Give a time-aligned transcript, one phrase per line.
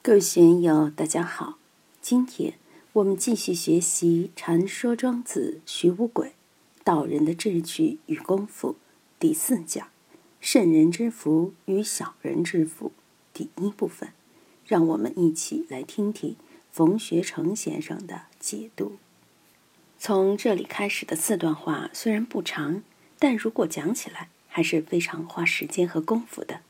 [0.00, 1.58] 各位学友，大家好！
[2.00, 2.54] 今天
[2.94, 6.28] 我们继续学习《传说庄子·徐无鬼》，
[6.84, 8.76] 道人的志趣与功夫
[9.18, 9.88] 第四讲
[10.40, 12.92] “圣人之福与小人之福”
[13.34, 14.10] 第一部分。
[14.64, 16.36] 让我们一起来听听
[16.70, 18.96] 冯学成先生的解读。
[19.98, 22.82] 从这里开始的四段话虽然不长，
[23.18, 26.60] 但如果讲起来还是非常花时间和功夫的。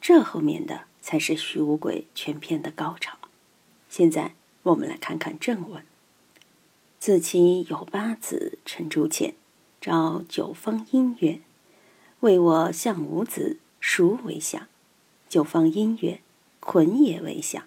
[0.00, 0.82] 这后面的。
[1.04, 3.18] 才是徐无鬼全篇的高潮。
[3.90, 5.84] 现在我们来看看正文。
[6.98, 9.34] 子期有八子，陈朱浅，
[9.82, 11.40] 召九方音曰
[12.20, 14.66] ：“为我相五子，孰为相？”
[15.28, 16.20] 九方音曰
[16.58, 17.64] ：“捆也为相。”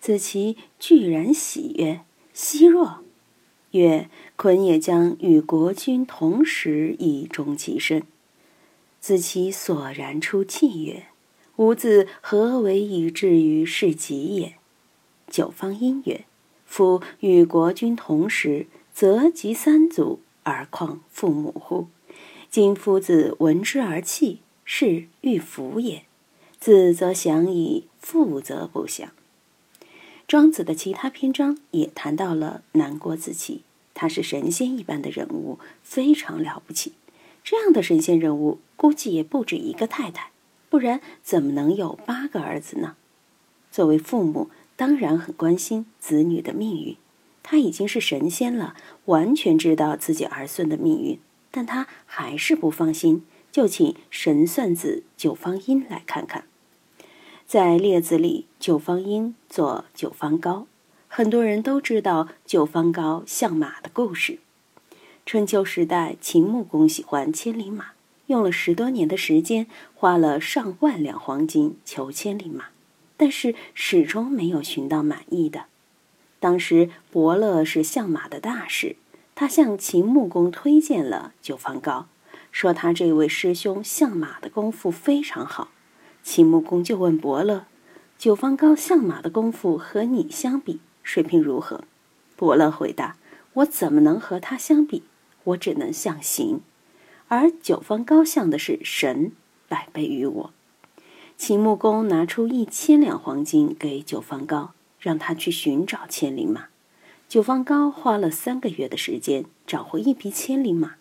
[0.00, 2.00] 子期居然喜曰
[2.34, 3.04] ：“奚若？”
[3.70, 8.02] 曰：“捆也将与国君同时以终其身。”
[9.00, 11.06] 子期索然出泣曰。
[11.56, 14.56] 吾自何为以至于是己也？
[15.28, 16.24] 九方因曰
[16.66, 21.86] ：“夫与国君同时，则及三祖，而况父母乎？
[22.50, 26.04] 今夫子闻之而泣，是欲服也。
[26.60, 29.10] 子则降矣，父则不降。”
[30.28, 33.62] 庄子的其他篇章也谈到了南郭子期，
[33.94, 36.92] 他是神仙一般的人物，非常了不起。
[37.42, 40.32] 这样的神仙人物，估计也不止一个太太。
[40.68, 42.96] 不然怎么能有八个儿子呢？
[43.70, 46.96] 作为父母，当然很关心子女的命运。
[47.42, 56.44] 他已经是神仙了，完全知道自己儿孙的命运，但他还是不放心，就请神算子九方阴来看看。
[57.46, 60.66] 在《列子》里，九方阴做九方高，
[61.06, 64.40] 很多人都知道九方高相马的故事。
[65.24, 67.95] 春秋时代，秦穆公喜欢千里马。
[68.26, 72.66] 用了十多年的时间，花了上万两黄金求千里马，
[73.16, 75.66] 但是始终没有寻到满意的。
[76.40, 78.96] 当时伯乐是相马的大师，
[79.34, 82.06] 他向秦穆公推荐了九方高，
[82.52, 85.68] 说他这位师兄相马的功夫非常好。
[86.22, 87.66] 秦穆公就问伯乐
[88.18, 91.84] ：“九方高相马的功夫和你相比，水平如何？”
[92.36, 93.16] 伯乐回答
[93.54, 95.04] ：“我怎么能和他相比？
[95.44, 96.60] 我只能象形。”
[97.28, 99.32] 而九方高相的是神，
[99.68, 100.52] 百倍于我。
[101.36, 106.66] 秦穆公拿出一千两黄金给九方高，让他去寻找千里马。
[107.28, 110.94] 九方高花了三个月的时间找回一匹千里马。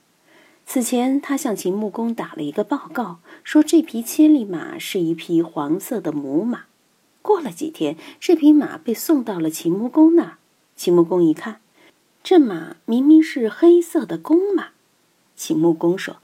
[0.66, 6.64] 此前，他向秦穆公打了一个报告，说这匹千里马是一匹黄色的母马。
[7.22, 10.38] 过了几天，这匹马被送到了秦穆公那儿。
[10.75, 11.62] 秦穆公一看，
[12.24, 14.69] 这马明明是黑色的公马。
[15.35, 16.18] 秦穆公说：“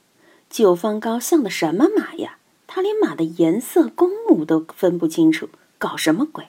[0.50, 2.38] 九方高像的什么马呀？
[2.68, 6.48] 他连马的颜色、公母都分不清楚，搞什么鬼？”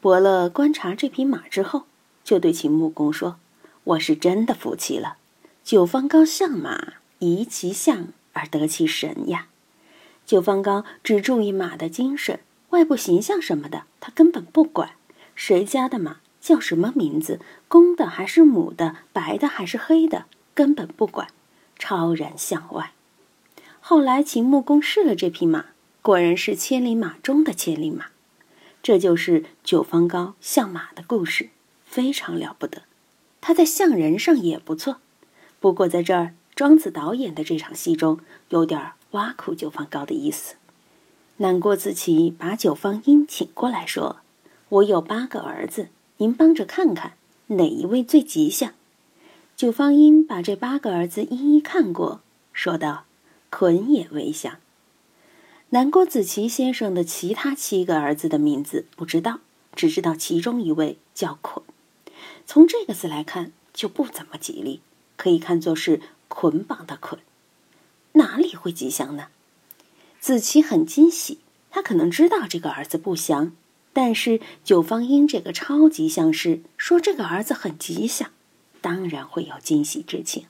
[0.00, 1.82] 伯乐观察这匹马之后，
[2.22, 3.36] 就对秦穆公说
[3.82, 5.16] ：“我是真的服气了。
[5.64, 9.48] 九方高像马，宜其相而得其神呀。
[10.24, 12.38] 九方高只注意马的精神，
[12.70, 14.92] 外部形象什么的，他根本不管。
[15.34, 21.28] 谁家的马叫什么名字，公的还是母的，白的还是黑的，根本不管。”
[21.78, 22.92] 超然向外。
[23.80, 25.66] 后来秦穆公试了这匹马，
[26.02, 28.06] 果然是千里马中的千里马。
[28.82, 31.50] 这就是九方高相马的故事，
[31.84, 32.82] 非常了不得。
[33.40, 34.98] 他在相人上也不错，
[35.60, 38.18] 不过在这儿庄子导演的这场戏中
[38.50, 40.56] 有点挖苦九方高的意思。
[41.38, 44.18] 南郭子期把九方英请过来说
[44.70, 47.12] ：“我有八个儿子，您帮着看看
[47.46, 48.72] 哪一位最吉祥。”
[49.58, 52.20] 九方音把这八个儿子一一看过，
[52.52, 53.06] 说道
[53.50, 54.58] ：“捆也为相。”
[55.70, 59.40] 南郭子綦先生的其他七个儿子的名字不知道，
[59.74, 61.64] 只知道其中一位叫捆。
[62.46, 64.80] 从这个字来看，就不怎么吉利，
[65.16, 67.20] 可以看作是捆绑的捆。
[68.12, 69.26] 哪里会吉祥呢？
[70.20, 73.50] 子期很惊喜，他可能知道这个儿子不祥，
[73.92, 78.30] 但是九方音这个超级相师说这个儿子很吉祥。
[78.80, 80.46] 当然会有惊喜之情。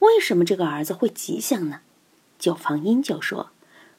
[0.00, 1.80] 为什么这个儿子会吉祥呢？
[2.38, 3.50] 九方英就说：“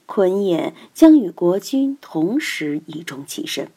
[0.05, 3.71] 捆也将与国君同时以终其身。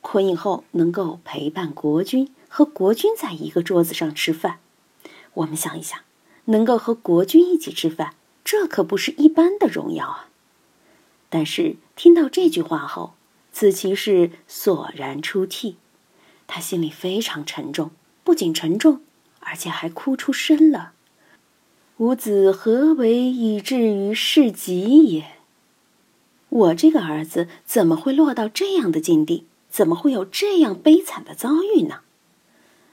[0.00, 4.60] 坤以后能够陪伴国君，和国君在一个桌子上吃饭。
[5.34, 5.98] 我们想一想，
[6.46, 10.28] 能够和国君一起吃饭，这可不是一般的荣耀啊！
[11.28, 13.14] 但是听到这句话后，
[13.52, 15.76] 子期是索然出涕，
[16.46, 17.90] 他心里非常沉重。
[18.24, 19.00] 不仅沉重，
[19.40, 20.92] 而且还哭出声了。
[21.98, 25.24] 吾子何为以至于是己也？
[26.48, 29.46] 我这个儿子怎么会落到这样的境地？
[29.70, 32.00] 怎么会有这样悲惨的遭遇呢？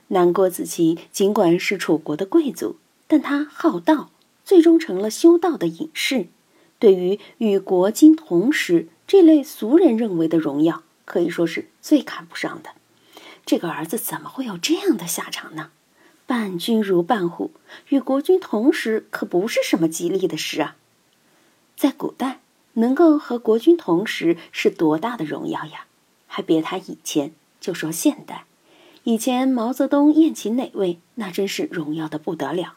[0.07, 4.11] 南郭子期尽管是楚国的贵族，但他好道，
[4.45, 6.27] 最终成了修道的隐士。
[6.79, 12.69] 对于与国君同时这类俗人认为的荣耀，可以说是最看不上的。
[13.49, 15.71] 这个儿子怎么会有这样的下场呢？
[16.27, 17.49] 伴君如伴虎，
[17.87, 20.75] 与国君同时可不是什么吉利的事啊。
[21.75, 22.41] 在古代，
[22.73, 25.87] 能够和国君同时是多大的荣耀呀！
[26.27, 28.45] 还别他以前，就说现代。
[29.03, 32.75] 以前毛泽东宴请哪位，那真是荣耀的不得了。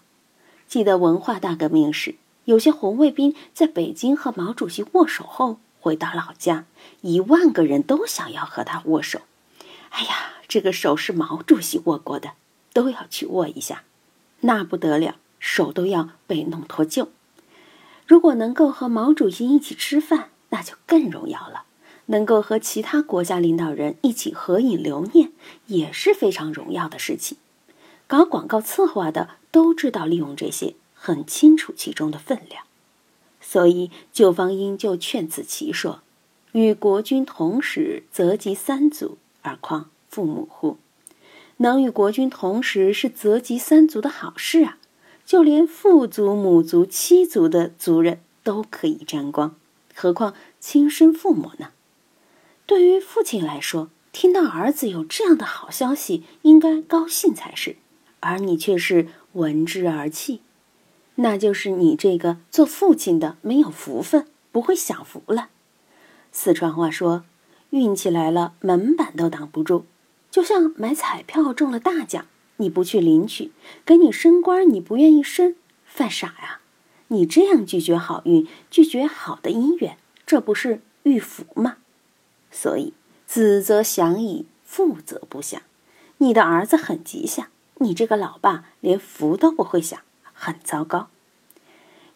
[0.67, 2.15] 记得文化大革命时，
[2.47, 6.65] 有些红卫兵在北京和毛主席握手后，回到老家，
[7.03, 9.21] 一万个人都想要和他握手。
[9.91, 12.33] 哎呀，这个手是毛主席握过的，
[12.75, 13.85] 都要去握一下，
[14.41, 17.09] 那不得了，手都要被弄脱臼。
[18.07, 21.65] 如果能够和毛主席一起吃饭，那就更荣耀了。
[22.05, 25.33] 能够和其他国家领导人一起合影留念，
[25.69, 27.39] 也是非常荣耀的事情。
[28.07, 32.65] 搞广告策划的都知道利用这些，很清楚其中的分量。
[33.41, 36.03] 所以九方英就劝子琪说
[36.53, 40.77] ：“与国君同时，则及三族，而况父母乎？
[41.57, 44.77] 能与国君同时，是泽及三族的好事啊！
[45.25, 49.57] 就连父族、母族、妻族的族人都可以沾光，
[49.95, 51.71] 何况亲生父母呢？”
[52.67, 57.77] 对于父亲来说，听到儿子有这样的好消息，应该高兴才是，
[58.21, 60.43] 而你却是闻之而泣，
[61.15, 65.49] 那就是你这个做父亲的没有福分，不会享福了。
[66.31, 67.25] 四川话说
[67.71, 69.87] ：“运气来了，门板都挡不住。”
[70.33, 72.27] 就像买彩票中了大奖，
[72.57, 73.53] 你不去领取，
[73.85, 76.61] 给你升官，你不愿意升，犯傻呀？
[77.09, 81.77] 你这样拒绝好运，拒绝好的姻缘，这不是遇福吗？
[82.51, 82.95] 所以，
[83.27, 85.61] 子则祥矣，父则不祥。
[86.17, 90.01] 你的儿子很吉祥，你这个老爸连福都不会享，
[90.33, 91.11] 很糟糕。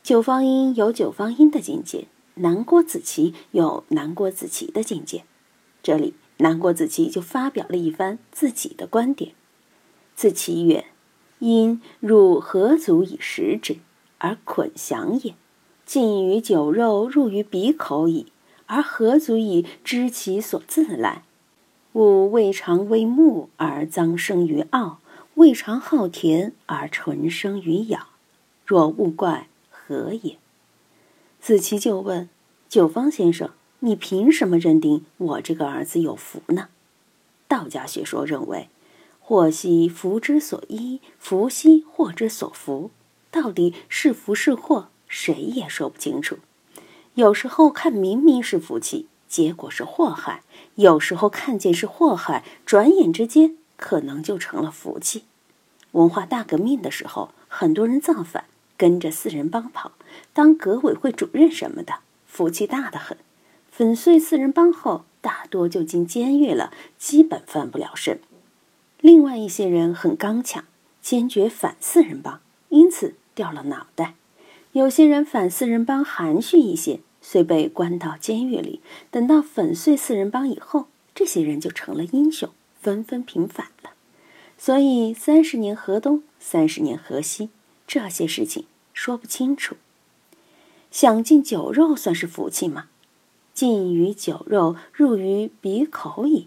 [0.02, 5.24] 九方音有九方音的境界，南郭子期有南郭子期的境界。
[5.82, 9.32] 这里，南郭子期就发表了一番自己的观点。
[10.14, 10.86] 子期曰
[11.40, 13.76] ：“因入何足以食之，
[14.18, 15.34] 而捆降也？
[15.84, 18.26] 进于酒肉，入于鼻口矣。”
[18.68, 21.22] 而何足以知其所自来？
[21.92, 24.98] 吾未尝为木而脏生于傲，
[25.36, 28.08] 未尝好甜而纯生于咬。
[28.64, 30.36] 若勿怪何也？
[31.40, 32.28] 子期就问
[32.68, 33.50] 九方先生
[33.80, 36.68] ：“你凭什么认定我这个儿子有福呢？”
[37.48, 38.68] 道家学说认为，
[39.20, 42.90] 祸兮福之所依，福兮祸之所伏。
[43.30, 46.38] 到底是福是祸，谁也说不清楚。
[47.14, 50.40] 有时候看明明是福气，结果是祸害；
[50.76, 55.24] 有时候看见是祸害，转眼之间可能就成了福气。
[55.92, 58.44] 文化大革命的时候，很多人造反，
[58.76, 59.92] 跟着四人帮跑，
[60.32, 63.16] 当革委会主任什么的，福气大得很。
[63.76, 68.18] 粉碎四人帮后，大多就进监狱了，基本翻不了身。
[69.02, 70.64] 另外一些人很刚强，
[71.02, 72.40] 坚决反四人帮，
[72.70, 74.14] 因此掉了脑袋。
[74.72, 77.00] 有些人反四人帮含蓄一些。
[77.20, 78.80] 虽被关到监狱里，
[79.10, 82.48] 等到粉碎四人帮以后，这些人就成了英雄，
[82.80, 83.90] 纷纷平反了。
[84.56, 87.50] 所以三十年河东，三十年河西，
[87.86, 89.76] 这些事情说不清楚。
[90.90, 92.86] 想进酒肉算是福气吗？
[93.56, 96.46] 进于酒肉，入于鼻口矣，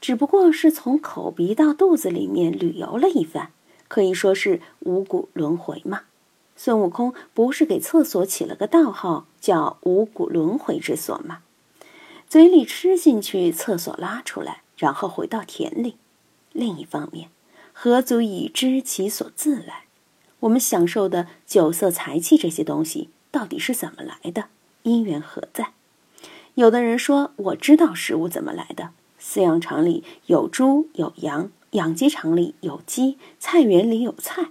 [0.00, 3.50] 只不过是从口鼻到肚子里面旅游了一番，
[3.88, 6.02] 可以说是五谷轮回嘛。
[6.54, 11.40] 孙悟空不是给厕所起了个道号，叫五谷轮回之所吗？
[12.28, 15.96] 嘴里吃进去，厕所拉出来，然后回到田里。
[16.52, 17.28] 另一方面，
[17.72, 19.86] 何足以知其所自来？
[20.38, 24.44] 我们享受的酒色财气这些东西，到底是怎么来的？
[24.84, 25.72] 因缘何在？
[26.56, 28.88] 有的人说，我知道食物怎么来的。
[29.20, 34.46] 饲养场里有猪有羊，养鸡场里有鸡，菜园里有菜。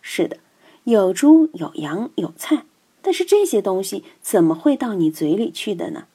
[0.00, 0.38] 是的。
[0.84, 2.64] 有猪有羊有菜，
[3.02, 6.06] 但是这些东西怎么会到你嘴里去的呢？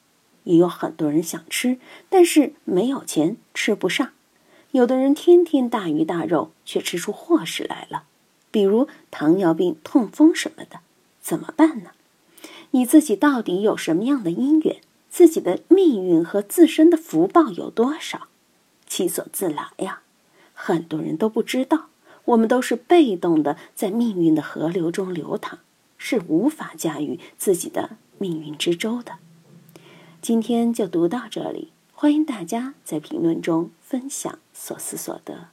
[0.42, 1.78] 也有很多人想吃，
[2.08, 4.10] 但是没有钱吃不上。
[4.72, 8.02] 有的人天天大鱼大肉，却吃出祸事来了，
[8.50, 10.80] 比如糖尿病、痛风什么的，
[11.20, 11.90] 怎么办呢？
[12.72, 14.80] 你自己到底有什么样的因缘？
[15.10, 18.28] 自己的命运和自身的福报有多少？
[18.86, 20.02] 其所自来呀，
[20.54, 21.86] 很多人都不知道。
[22.26, 25.60] 我们都是被动的，在命运的河流中流淌，
[25.96, 29.14] 是无法驾驭自己的命运之舟的。
[30.20, 35.48] 今天就读到这里，欢迎大家在评论中分享所思所得。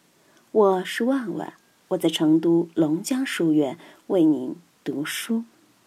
[0.52, 1.54] 我是万万，
[1.90, 5.44] 我在成都龙江书院为您读书。